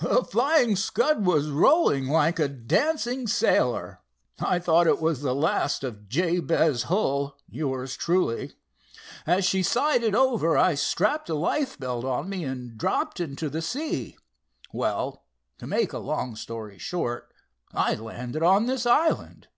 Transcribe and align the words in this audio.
"The 0.00 0.22
Flying 0.22 0.76
Scud 0.76 1.26
was 1.26 1.50
rolling 1.50 2.06
like 2.06 2.38
a 2.38 2.46
dancing 2.46 3.26
sailor. 3.26 4.02
I 4.38 4.60
thought 4.60 4.86
it 4.86 5.00
was 5.00 5.20
the 5.20 5.34
last 5.34 5.82
of 5.82 6.08
Jabez 6.08 6.84
Hull, 6.84 7.36
yours 7.50 7.96
truly. 7.96 8.52
As 9.26 9.44
she 9.44 9.64
sided 9.64 10.14
over, 10.14 10.56
I 10.56 10.74
strapped 10.76 11.28
a 11.28 11.34
life 11.34 11.76
belt 11.76 12.04
on 12.04 12.28
me 12.28 12.44
and 12.44 12.78
dropped 12.78 13.18
into 13.18 13.50
the 13.50 13.62
sea. 13.62 14.16
Well, 14.72 15.24
to 15.58 15.66
make 15.66 15.92
a 15.92 15.98
long 15.98 16.36
story 16.36 16.78
short, 16.78 17.34
I 17.72 17.94
landed 17.96 18.44
on 18.44 18.66
this 18.66 18.86
island. 18.86 19.48